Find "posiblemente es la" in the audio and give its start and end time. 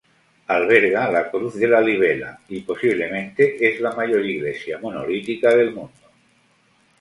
2.61-3.91